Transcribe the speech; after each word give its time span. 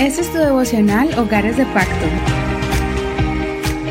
Este 0.00 0.22
es 0.22 0.32
tu 0.32 0.38
devocional 0.38 1.16
Hogares 1.16 1.56
de 1.56 1.64
Pacto. 1.66 2.06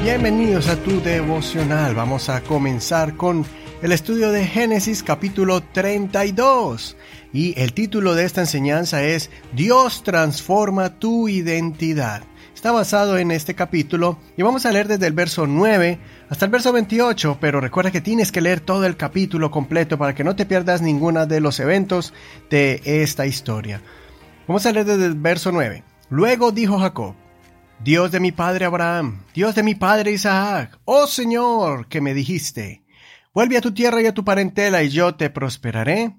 Bienvenidos 0.04 0.68
a 0.68 0.76
tu 0.76 1.02
devocional. 1.02 1.96
Vamos 1.96 2.28
a 2.28 2.42
comenzar 2.42 3.16
con 3.16 3.46
el 3.82 3.94
estudio 3.94 4.32
de 4.32 4.46
Génesis 4.46 5.04
capítulo 5.04 5.62
32. 5.62 6.98
Y 7.32 7.58
el 7.58 7.72
título 7.72 8.14
de 8.14 8.26
esta 8.26 8.42
enseñanza 8.42 9.04
es 9.04 9.30
Dios 9.54 10.04
transforma 10.04 11.00
tu 11.00 11.30
identidad. 11.30 12.24
Está 12.64 12.72
basado 12.72 13.18
en 13.18 13.32
este 13.32 13.56
capítulo 13.56 14.20
y 14.38 14.42
vamos 14.42 14.66
a 14.66 14.72
leer 14.72 14.88
desde 14.88 15.06
el 15.06 15.12
verso 15.12 15.46
9 15.48 16.00
hasta 16.30 16.46
el 16.46 16.52
verso 16.52 16.72
28, 16.72 17.38
pero 17.42 17.60
recuerda 17.60 17.92
que 17.92 18.00
tienes 18.00 18.32
que 18.32 18.40
leer 18.40 18.62
todo 18.62 18.86
el 18.86 18.96
capítulo 18.96 19.52
completo 19.52 19.98
para 19.98 20.16
que 20.16 20.24
no 20.24 20.38
te 20.38 20.46
pierdas 20.46 20.82
ninguno 20.82 21.26
de 21.26 21.42
los 21.42 21.60
eventos 21.60 22.14
de 22.50 22.82
esta 22.86 23.26
historia. 23.26 23.82
Vamos 24.48 24.66
a 24.66 24.72
leer 24.72 24.86
desde 24.86 25.08
el 25.08 25.16
verso 25.16 25.52
9. 25.52 25.84
Luego 26.10 26.54
dijo 26.54 26.80
Jacob, 26.80 27.16
Dios 27.84 28.14
de 28.14 28.22
mi 28.22 28.32
padre 28.32 28.64
Abraham, 28.64 29.26
Dios 29.34 29.56
de 29.56 29.64
mi 29.64 29.76
padre 29.76 30.14
Isaac, 30.14 30.80
oh 30.86 31.06
Señor, 31.06 31.90
que 31.90 32.00
me 32.00 32.14
dijiste, 32.14 32.86
vuelve 33.34 33.58
a 33.58 33.62
tu 33.62 33.74
tierra 33.74 34.02
y 34.02 34.06
a 34.06 34.14
tu 34.14 34.24
parentela 34.24 34.84
y 34.84 34.88
yo 34.88 35.16
te 35.16 35.30
prosperaré. 35.30 36.16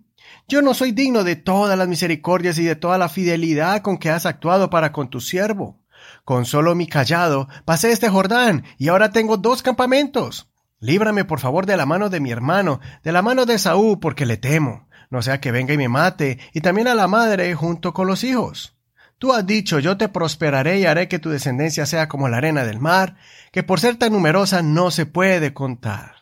Yo 0.47 0.61
no 0.61 0.75
soy 0.75 0.93
digno 0.93 1.25
de 1.25 1.37
todas 1.37 1.79
las 1.79 1.89
misericordias 1.89 2.59
y 2.59 2.65
de 2.65 2.77
toda 2.77 2.99
la 2.99 3.09
fidelidad 3.09 3.81
con 3.81 3.97
que 3.97 4.11
has 4.11 4.27
actuado 4.27 4.69
para 4.69 4.93
con 4.93 5.09
tu 5.09 5.23
siervo. 5.23 5.81
Con 6.25 6.45
solo 6.45 6.75
mi 6.75 6.87
callado 6.87 7.49
pasé 7.65 7.93
este 7.93 8.09
Jordán 8.09 8.65
y 8.79 8.89
ahora 8.89 9.11
tengo 9.11 9.37
dos 9.37 9.63
campamentos. 9.63 10.49
Líbrame 10.81 11.25
por 11.25 11.41
favor 11.41 11.67
de 11.67 11.77
la 11.77 11.87
mano 11.87 12.11
de 12.11 12.21
mi 12.21 12.31
hermano, 12.31 12.81
de 13.03 13.13
la 13.13 13.23
mano 13.23 13.47
de 13.47 13.59
Saúl, 13.59 13.99
porque 14.01 14.27
le 14.27 14.37
temo, 14.37 14.89
no 15.11 15.23
sea 15.23 15.41
que 15.41 15.53
venga 15.53 15.73
y 15.73 15.79
me 15.79 15.89
mate, 15.89 16.39
y 16.53 16.61
también 16.61 16.89
a 16.89 16.95
la 16.95 17.09
madre 17.09 17.55
junto 17.55 17.95
con 17.95 18.07
los 18.07 18.25
hijos. 18.25 18.77
Tú 19.19 19.33
has 19.33 19.47
dicho, 19.47 19.79
yo 19.79 19.97
te 19.97 20.09
prosperaré 20.09 20.81
y 20.81 20.87
haré 20.87 21.09
que 21.09 21.19
tu 21.19 21.31
descendencia 21.31 21.87
sea 21.87 22.09
como 22.09 22.29
la 22.29 22.37
arena 22.37 22.65
del 22.65 22.81
mar, 22.81 23.17
que 23.53 23.63
por 23.63 23.81
ser 23.81 23.97
tan 23.97 24.13
numerosa 24.13 24.61
no 24.63 24.91
se 24.91 25.07
puede 25.07 25.55
contar. 25.55 26.17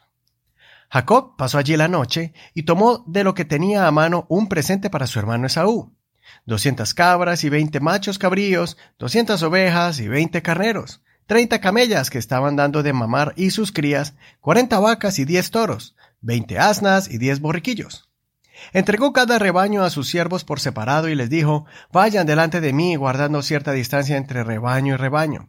Jacob 0.90 1.36
pasó 1.36 1.58
allí 1.58 1.76
la 1.76 1.88
noche 1.88 2.34
y 2.52 2.64
tomó 2.64 3.02
de 3.06 3.24
lo 3.24 3.34
que 3.34 3.46
tenía 3.46 3.86
a 3.86 3.90
mano 3.90 4.26
un 4.28 4.48
presente 4.48 4.90
para 4.90 5.06
su 5.06 5.18
hermano 5.18 5.46
Esaú. 5.46 5.92
Doscientas 6.46 6.94
cabras 6.94 7.44
y 7.44 7.48
veinte 7.48 7.80
machos 7.80 8.18
cabríos, 8.18 8.76
doscientas 8.98 9.42
ovejas 9.42 10.00
y 10.00 10.08
veinte 10.08 10.42
carneros, 10.42 11.02
treinta 11.26 11.60
camellas 11.60 12.10
que 12.10 12.18
estaban 12.18 12.56
dando 12.56 12.82
de 12.82 12.92
mamar 12.92 13.32
y 13.36 13.50
sus 13.50 13.72
crías, 13.72 14.14
cuarenta 14.40 14.80
vacas 14.80 15.18
y 15.18 15.24
diez 15.24 15.50
toros, 15.50 15.96
veinte 16.20 16.58
asnas 16.58 17.10
y 17.10 17.18
diez 17.18 17.40
borriquillos. 17.40 18.08
Entregó 18.72 19.12
cada 19.12 19.38
rebaño 19.38 19.82
a 19.82 19.90
sus 19.90 20.08
siervos 20.08 20.44
por 20.44 20.60
separado 20.60 21.08
y 21.08 21.14
les 21.14 21.30
dijo, 21.30 21.66
Vayan 21.92 22.26
delante 22.26 22.60
de 22.60 22.72
mí, 22.72 22.96
guardando 22.96 23.42
cierta 23.42 23.72
distancia 23.72 24.16
entre 24.16 24.44
rebaño 24.44 24.94
y 24.94 24.96
rebaño. 24.96 25.48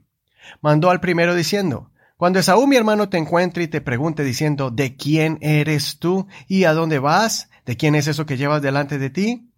Mandó 0.61 0.89
al 0.89 0.99
primero 0.99 1.35
diciendo, 1.35 1.91
Cuando 2.17 2.39
Esaú 2.39 2.65
mi 2.67 2.75
hermano 2.75 3.09
te 3.09 3.17
encuentre 3.17 3.63
y 3.63 3.67
te 3.67 3.81
pregunte 3.81 4.23
diciendo, 4.23 4.71
¿de 4.71 4.95
quién 4.95 5.37
eres 5.41 5.99
tú 5.99 6.27
y 6.47 6.63
a 6.63 6.73
dónde 6.73 6.99
vas? 6.99 7.49
¿De 7.65 7.77
quién 7.77 7.95
es 7.95 8.07
eso 8.07 8.25
que 8.25 8.37
llevas 8.37 8.61
delante 8.61 8.97
de 8.97 9.09
ti? 9.09 9.52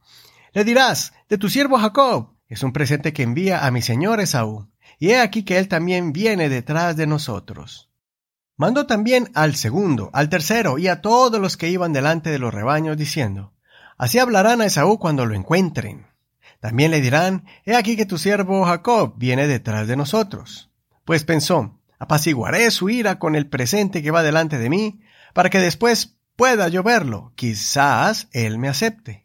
Le 0.56 0.64
dirás, 0.64 1.12
de 1.28 1.38
tu 1.38 1.50
siervo 1.50 1.78
Jacob. 1.78 2.30
Es 2.48 2.64
un 2.64 2.72
presente 2.72 3.12
que 3.12 3.24
envía 3.24 3.66
a 3.66 3.72
mi 3.72 3.82
señor 3.82 4.22
Esaú. 4.22 4.70
Y 4.98 5.10
he 5.10 5.20
aquí 5.20 5.44
que 5.44 5.58
él 5.58 5.68
también 5.68 6.14
viene 6.14 6.48
detrás 6.48 6.96
de 6.96 7.08
nosotros. 7.08 7.90
Mandó 8.56 8.88
también 8.88 9.30
al 9.34 9.56
segundo, 9.56 10.10
al 10.14 10.30
tercero 10.30 10.78
y 10.78 10.88
a 10.88 11.02
todos 11.02 11.42
los 11.42 11.58
que 11.58 11.68
iban 11.68 11.92
delante 11.92 12.30
de 12.30 12.40
los 12.40 12.54
rebaños, 12.54 12.96
diciendo, 12.96 13.52
Así 13.98 14.18
hablarán 14.18 14.62
a 14.62 14.66
Esaú 14.66 14.98
cuando 14.98 15.26
lo 15.26 15.36
encuentren. 15.36 16.08
También 16.62 16.90
le 16.90 17.02
dirán, 17.02 17.44
He 17.66 17.76
aquí 17.76 17.98
que 17.98 18.06
tu 18.06 18.18
siervo 18.18 18.64
Jacob 18.64 19.16
viene 19.18 19.48
detrás 19.48 19.90
de 19.90 19.98
nosotros. 19.98 20.72
Pues 21.04 21.26
pensó, 21.26 21.82
apaciguaré 22.00 22.72
su 22.72 22.90
ira 22.90 23.20
con 23.20 23.36
el 23.36 23.50
presente 23.50 24.02
que 24.02 24.12
va 24.12 24.24
delante 24.24 24.58
de 24.58 24.70
mí, 24.70 25.02
para 25.34 25.50
que 25.50 25.60
después 25.60 26.16
pueda 26.38 26.70
yo 26.70 26.82
verlo, 26.82 27.34
quizás 27.36 28.30
él 28.32 28.58
me 28.58 28.70
acepte. 28.70 29.25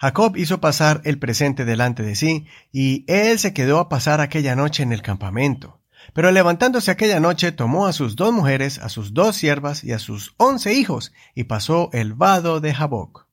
Jacob 0.00 0.36
hizo 0.36 0.60
pasar 0.60 1.00
el 1.04 1.18
presente 1.18 1.64
delante 1.64 2.04
de 2.04 2.14
sí, 2.14 2.46
y 2.70 3.04
él 3.08 3.40
se 3.40 3.52
quedó 3.52 3.80
a 3.80 3.88
pasar 3.88 4.20
aquella 4.20 4.54
noche 4.54 4.84
en 4.84 4.92
el 4.92 5.02
campamento. 5.02 5.80
Pero 6.14 6.30
levantándose 6.30 6.92
aquella 6.92 7.18
noche 7.18 7.50
tomó 7.50 7.86
a 7.86 7.92
sus 7.92 8.14
dos 8.14 8.32
mujeres, 8.32 8.78
a 8.78 8.88
sus 8.88 9.12
dos 9.12 9.34
siervas 9.34 9.82
y 9.82 9.92
a 9.92 9.98
sus 9.98 10.34
once 10.36 10.72
hijos, 10.72 11.12
y 11.34 11.44
pasó 11.44 11.90
el 11.92 12.14
vado 12.14 12.60
de 12.60 12.72
Jaboc. 12.72 13.26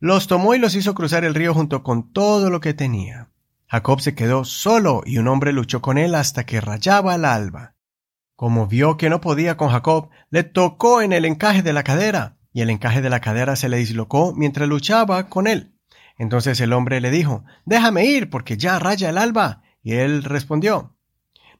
Los 0.00 0.26
tomó 0.26 0.54
y 0.54 0.58
los 0.58 0.74
hizo 0.74 0.94
cruzar 0.94 1.24
el 1.24 1.34
río 1.34 1.54
junto 1.54 1.82
con 1.82 2.12
todo 2.12 2.50
lo 2.50 2.60
que 2.60 2.74
tenía. 2.74 3.30
Jacob 3.66 4.02
se 4.02 4.14
quedó 4.14 4.44
solo 4.44 5.02
y 5.06 5.16
un 5.16 5.28
hombre 5.28 5.52
luchó 5.52 5.80
con 5.80 5.96
él 5.96 6.14
hasta 6.14 6.44
que 6.44 6.60
rayaba 6.60 7.14
el 7.14 7.24
alba. 7.24 7.74
Como 8.36 8.66
vio 8.66 8.98
que 8.98 9.08
no 9.08 9.22
podía 9.22 9.56
con 9.56 9.70
Jacob, 9.70 10.10
le 10.28 10.42
tocó 10.42 11.00
en 11.00 11.14
el 11.14 11.24
encaje 11.24 11.62
de 11.62 11.72
la 11.72 11.84
cadera, 11.84 12.36
y 12.52 12.60
el 12.60 12.68
encaje 12.68 13.00
de 13.00 13.08
la 13.08 13.20
cadera 13.20 13.56
se 13.56 13.70
le 13.70 13.78
dislocó 13.78 14.34
mientras 14.34 14.68
luchaba 14.68 15.30
con 15.30 15.46
él. 15.46 15.71
Entonces 16.22 16.60
el 16.60 16.72
hombre 16.72 17.00
le 17.00 17.10
dijo, 17.10 17.42
Déjame 17.64 18.04
ir, 18.04 18.30
porque 18.30 18.56
ya 18.56 18.78
raya 18.78 19.10
el 19.10 19.18
alba. 19.18 19.64
Y 19.82 19.94
él 19.94 20.22
respondió, 20.22 20.94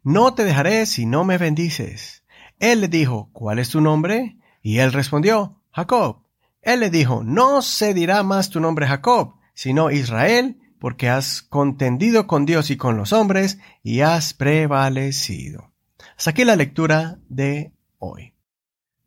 no 0.04 0.34
te 0.34 0.44
dejaré 0.44 0.86
si 0.86 1.04
no 1.04 1.24
me 1.24 1.36
bendices. 1.36 2.22
Él 2.60 2.80
le 2.80 2.86
dijo, 2.86 3.28
¿cuál 3.32 3.58
es 3.58 3.70
tu 3.70 3.80
nombre? 3.80 4.36
Y 4.62 4.78
él 4.78 4.92
respondió, 4.92 5.60
Jacob. 5.72 6.22
Él 6.60 6.78
le 6.78 6.90
dijo, 6.90 7.24
no 7.24 7.60
se 7.60 7.92
dirá 7.92 8.22
más 8.22 8.50
tu 8.50 8.60
nombre 8.60 8.86
Jacob, 8.86 9.34
sino 9.52 9.90
Israel, 9.90 10.60
porque 10.78 11.08
has 11.08 11.42
contendido 11.42 12.28
con 12.28 12.46
Dios 12.46 12.70
y 12.70 12.76
con 12.76 12.96
los 12.96 13.12
hombres, 13.12 13.58
y 13.82 14.02
has 14.02 14.32
prevalecido. 14.32 15.72
Hasta 16.16 16.30
aquí 16.30 16.44
la 16.44 16.54
lectura 16.54 17.18
de 17.28 17.72
hoy. 17.98 18.34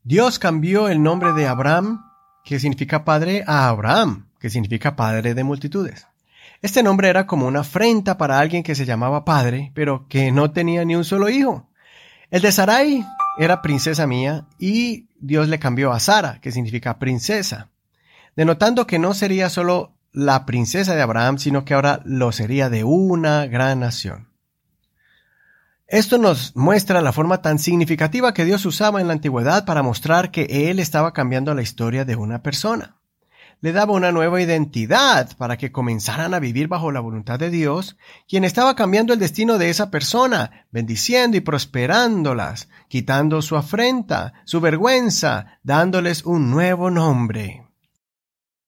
Dios 0.03 0.37
cambió 0.37 0.89
el 0.89 1.01
nombre 1.01 1.31
de 1.31 1.47
Abraham, 1.47 2.11
que 2.43 2.59
significa 2.59 3.05
padre, 3.05 3.45
a 3.47 3.69
Abraham, 3.69 4.24
que 4.39 4.49
significa 4.49 4.95
padre 4.95 5.33
de 5.33 5.43
multitudes. 5.43 6.07
Este 6.61 6.83
nombre 6.83 7.09
era 7.09 7.27
como 7.27 7.47
una 7.47 7.61
afrenta 7.61 8.17
para 8.17 8.39
alguien 8.39 8.63
que 8.63 8.75
se 8.75 8.85
llamaba 8.85 9.25
padre, 9.25 9.71
pero 9.75 10.07
que 10.07 10.31
no 10.31 10.51
tenía 10.51 10.85
ni 10.85 10.95
un 10.95 11.03
solo 11.03 11.29
hijo. 11.29 11.69
El 12.31 12.41
de 12.41 12.51
Sarai 12.51 13.05
era 13.37 13.61
princesa 13.61 14.07
mía 14.07 14.47
y 14.57 15.07
Dios 15.19 15.47
le 15.47 15.59
cambió 15.59 15.91
a 15.91 15.99
Sara, 15.99 16.39
que 16.41 16.51
significa 16.51 16.97
princesa, 16.97 17.69
denotando 18.35 18.87
que 18.87 18.99
no 18.99 19.13
sería 19.13 19.49
solo 19.49 19.93
la 20.11 20.45
princesa 20.45 20.95
de 20.95 21.01
Abraham, 21.01 21.37
sino 21.37 21.65
que 21.65 21.73
ahora 21.73 22.01
lo 22.05 22.31
sería 22.31 22.69
de 22.69 22.83
una 22.83 23.45
gran 23.47 23.81
nación. 23.81 24.29
Esto 25.87 26.17
nos 26.17 26.55
muestra 26.55 27.01
la 27.01 27.11
forma 27.11 27.43
tan 27.43 27.59
significativa 27.59 28.33
que 28.33 28.45
Dios 28.45 28.65
usaba 28.65 29.01
en 29.01 29.07
la 29.07 29.13
antigüedad 29.13 29.65
para 29.65 29.83
mostrar 29.83 30.31
que 30.31 30.71
Él 30.71 30.79
estaba 30.79 31.13
cambiando 31.13 31.53
la 31.53 31.61
historia 31.61 32.05
de 32.05 32.15
una 32.15 32.41
persona 32.41 32.95
le 33.61 33.71
daba 33.71 33.93
una 33.93 34.11
nueva 34.11 34.41
identidad 34.41 35.35
para 35.37 35.57
que 35.57 35.71
comenzaran 35.71 36.33
a 36.33 36.39
vivir 36.39 36.67
bajo 36.67 36.91
la 36.91 36.99
voluntad 36.99 37.39
de 37.39 37.49
Dios, 37.49 37.97
quien 38.27 38.43
estaba 38.43 38.75
cambiando 38.75 39.13
el 39.13 39.19
destino 39.19 39.57
de 39.57 39.69
esa 39.69 39.89
persona, 39.91 40.67
bendiciendo 40.71 41.37
y 41.37 41.41
prosperándolas, 41.41 42.69
quitando 42.87 43.41
su 43.41 43.55
afrenta, 43.55 44.33
su 44.45 44.61
vergüenza, 44.61 45.59
dándoles 45.63 46.25
un 46.25 46.51
nuevo 46.51 46.91
nombre. 46.91 47.67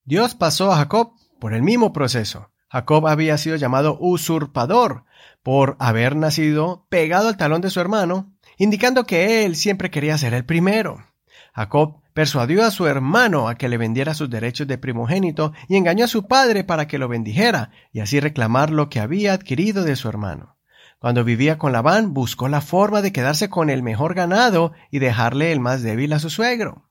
Dios 0.04 0.36
pasó 0.36 0.72
a 0.72 0.78
Jacob 0.78 1.12
por 1.40 1.54
el 1.54 1.64
mismo 1.64 1.94
proceso. 1.94 2.52
Jacob 2.70 3.08
había 3.08 3.38
sido 3.38 3.56
llamado 3.56 3.98
usurpador 4.00 5.06
por 5.44 5.78
haber 5.80 6.16
nacido 6.16 6.86
pegado 6.90 7.30
al 7.30 7.38
talón 7.38 7.62
de 7.62 7.70
su 7.70 7.80
hermano, 7.80 8.34
indicando 8.58 9.06
que 9.06 9.46
él 9.46 9.56
siempre 9.56 9.90
quería 9.90 10.18
ser 10.18 10.34
el 10.34 10.46
primero. 10.46 11.06
Jacob 11.54 12.02
persuadió 12.18 12.66
a 12.66 12.72
su 12.72 12.88
hermano 12.88 13.48
a 13.48 13.60
que 13.60 13.70
le 13.70 13.78
vendiera 13.78 14.16
sus 14.16 14.28
derechos 14.28 14.66
de 14.66 14.80
primogénito 14.80 15.54
y 15.68 15.76
engañó 15.76 16.06
a 16.06 16.08
su 16.08 16.26
padre 16.26 16.64
para 16.64 16.88
que 16.88 16.98
lo 16.98 17.08
bendijera 17.08 17.70
y 17.94 18.00
así 18.00 18.20
reclamar 18.20 18.72
lo 18.72 18.90
que 18.90 19.00
había 19.00 19.34
adquirido 19.34 19.84
de 19.84 19.96
su 19.96 20.10
hermano. 20.10 20.58
Cuando 20.98 21.24
vivía 21.24 21.60
con 21.60 21.74
Labán, 21.74 22.16
buscó 22.16 22.48
la 22.48 22.62
forma 22.62 23.04
de 23.04 23.12
quedarse 23.12 23.52
con 23.52 23.70
el 23.70 23.84
mejor 23.84 24.16
ganado 24.16 24.72
y 24.90 24.98
dejarle 24.98 25.52
el 25.52 25.60
más 25.60 25.84
débil 25.84 26.12
a 26.12 26.18
su 26.18 26.32
suegro. 26.32 26.90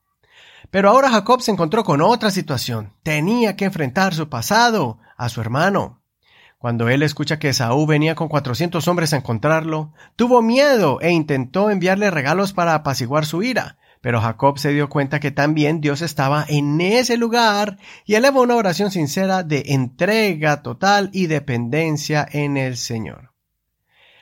Pero 0.70 0.90
ahora 0.90 1.10
Jacob 1.10 1.42
se 1.42 1.50
encontró 1.50 1.82
con 1.82 2.02
otra 2.02 2.30
situación. 2.30 2.92
Tenía 3.02 3.56
que 3.56 3.64
enfrentar 3.64 4.14
su 4.14 4.28
pasado, 4.28 5.00
a 5.16 5.28
su 5.28 5.40
hermano. 5.40 6.02
Cuando 6.56 6.88
él 6.88 7.02
escucha 7.02 7.40
que 7.40 7.52
Saúl 7.52 7.88
venía 7.88 8.14
con 8.14 8.28
cuatrocientos 8.28 8.86
hombres 8.86 9.12
a 9.12 9.16
encontrarlo, 9.16 9.92
tuvo 10.14 10.40
miedo 10.40 11.00
e 11.00 11.10
intentó 11.10 11.68
enviarle 11.68 12.12
regalos 12.12 12.52
para 12.52 12.74
apaciguar 12.74 13.26
su 13.26 13.42
ira, 13.42 13.76
pero 14.06 14.20
Jacob 14.20 14.56
se 14.56 14.70
dio 14.70 14.88
cuenta 14.88 15.18
que 15.18 15.32
también 15.32 15.80
Dios 15.80 16.00
estaba 16.00 16.46
en 16.48 16.80
ese 16.80 17.16
lugar 17.16 17.76
y 18.04 18.14
elevó 18.14 18.42
una 18.42 18.54
oración 18.54 18.92
sincera 18.92 19.42
de 19.42 19.64
entrega 19.66 20.62
total 20.62 21.10
y 21.12 21.26
dependencia 21.26 22.24
en 22.30 22.56
el 22.56 22.76
Señor. 22.76 23.32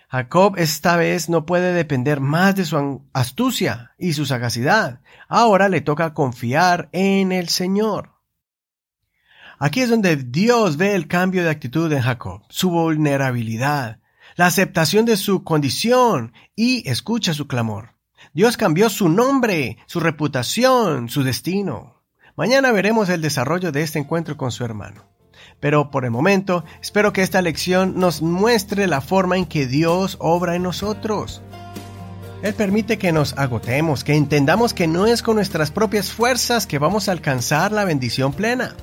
Jacob 0.09 0.55
esta 0.57 0.97
vez 0.97 1.29
no 1.29 1.45
puede 1.45 1.75
depender 1.75 2.21
más 2.21 2.57
de 2.57 2.65
su 2.65 3.03
astucia 3.13 3.93
y 3.99 4.15
su 4.15 4.25
sagacidad. 4.25 5.03
Ahora 5.29 5.69
le 5.69 5.83
toca 5.83 6.15
confiar 6.15 6.89
en 6.93 7.31
el 7.31 7.51
Señor. 7.51 8.13
Aquí 9.59 9.83
es 9.83 9.91
donde 9.91 10.17
Dios 10.17 10.79
ve 10.79 10.95
el 10.95 11.09
cambio 11.09 11.45
de 11.45 11.51
actitud 11.51 11.93
en 11.93 12.01
Jacob, 12.01 12.41
su 12.49 12.71
vulnerabilidad, 12.71 14.01
la 14.37 14.47
aceptación 14.47 15.05
de 15.05 15.19
su 15.19 15.45
condición 15.45 16.33
y 16.57 16.89
escucha 16.89 17.35
su 17.35 17.47
clamor. 17.47 17.94
Dios 18.33 18.57
cambió 18.57 18.89
su 18.89 19.09
nombre, 19.09 19.79
su 19.87 20.01
reputación, 20.01 21.09
su 21.09 21.23
destino. 21.23 22.03
Mañana 22.37 22.73
veremos 22.73 23.09
el 23.09 23.21
desarrollo 23.21 23.73
de 23.73 23.83
este 23.83 23.99
encuentro 23.99 24.37
con 24.37 24.51
su 24.51 24.65
hermano. 24.65 25.05
Pero 25.61 25.91
por 25.91 26.05
el 26.05 26.11
momento, 26.11 26.65
espero 26.81 27.13
que 27.13 27.23
esta 27.23 27.43
lección 27.43 27.99
nos 27.99 28.23
muestre 28.23 28.87
la 28.87 29.01
forma 29.01 29.37
en 29.37 29.47
que 29.47 29.67
Dios 29.67 30.17
obra 30.21 30.57
en 30.57 30.63
nosotros. 30.63 31.43
Él 32.43 32.55
permite 32.55 32.99
que 32.99 33.13
nos 33.13 33.33
agotemos, 33.39 34.05
que 34.05 34.15
entendamos 34.15 34.75
que 34.75 34.87
no 34.87 35.07
es 35.07 35.23
con 35.23 35.37
nuestras 35.37 35.71
propias 35.71 36.13
fuerzas 36.13 36.67
que 36.67 36.79
vamos 36.79 37.09
a 37.09 37.13
alcanzar 37.13 37.73
la 37.73 37.85
bendición 37.85 38.33
plena 38.33 38.75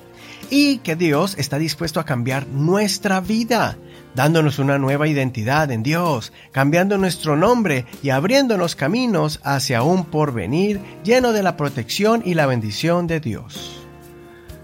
y 0.52 0.80
que 0.80 0.96
Dios 0.96 1.36
está 1.40 1.58
dispuesto 1.58 2.00
a 2.00 2.06
cambiar 2.06 2.46
nuestra 2.46 3.22
vida, 3.22 3.78
dándonos 4.14 4.60
una 4.60 4.78
nueva 4.78 5.08
identidad 5.08 5.72
en 5.72 5.82
Dios, 5.82 6.34
cambiando 6.52 6.98
nuestro 6.98 7.36
nombre 7.36 7.86
y 8.04 8.10
abriéndonos 8.10 8.76
caminos 8.76 9.40
hacia 9.44 9.82
un 9.82 10.06
porvenir 10.06 10.80
lleno 11.04 11.32
de 11.32 11.42
la 11.42 11.58
protección 11.58 12.22
y 12.26 12.36
la 12.36 12.46
bendición 12.46 13.08
de 13.08 13.22
Dios. 13.22 13.82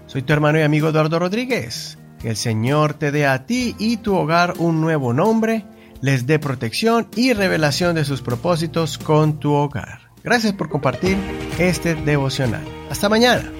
Soy 0.06 0.22
tu 0.22 0.32
hermano 0.32 0.58
y 0.58 0.62
amigo 0.62 0.90
Eduardo 0.90 1.18
Rodríguez. 1.18 1.98
Que 2.20 2.30
el 2.30 2.36
Señor 2.36 2.94
te 2.94 3.12
dé 3.12 3.26
a 3.26 3.46
ti 3.46 3.76
y 3.78 3.98
tu 3.98 4.14
hogar 4.16 4.54
un 4.58 4.80
nuevo 4.80 5.12
nombre, 5.12 5.64
les 6.00 6.26
dé 6.26 6.38
protección 6.38 7.08
y 7.14 7.32
revelación 7.32 7.94
de 7.94 8.04
sus 8.04 8.22
propósitos 8.22 8.98
con 8.98 9.38
tu 9.38 9.52
hogar. 9.52 10.00
Gracias 10.24 10.52
por 10.52 10.68
compartir 10.68 11.16
este 11.58 11.94
devocional. 11.94 12.64
Hasta 12.90 13.08
mañana. 13.08 13.50